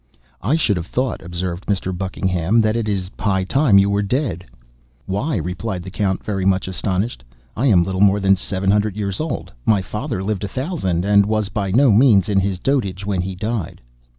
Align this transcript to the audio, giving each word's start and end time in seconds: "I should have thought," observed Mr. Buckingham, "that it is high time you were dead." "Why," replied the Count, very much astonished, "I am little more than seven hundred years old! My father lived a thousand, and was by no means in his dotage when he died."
"I 0.41 0.55
should 0.55 0.77
have 0.77 0.87
thought," 0.87 1.21
observed 1.21 1.67
Mr. 1.67 1.95
Buckingham, 1.95 2.59
"that 2.61 2.75
it 2.75 2.89
is 2.89 3.11
high 3.19 3.43
time 3.43 3.77
you 3.77 3.87
were 3.87 4.01
dead." 4.01 4.43
"Why," 5.05 5.35
replied 5.37 5.83
the 5.83 5.91
Count, 5.91 6.23
very 6.23 6.43
much 6.43 6.67
astonished, 6.67 7.23
"I 7.55 7.67
am 7.67 7.83
little 7.83 8.01
more 8.01 8.19
than 8.19 8.35
seven 8.35 8.71
hundred 8.71 8.97
years 8.97 9.19
old! 9.19 9.51
My 9.63 9.83
father 9.83 10.23
lived 10.23 10.43
a 10.43 10.47
thousand, 10.47 11.05
and 11.05 11.27
was 11.27 11.49
by 11.49 11.69
no 11.69 11.91
means 11.91 12.29
in 12.29 12.39
his 12.39 12.57
dotage 12.57 13.05
when 13.05 13.21
he 13.21 13.35
died." 13.35 13.79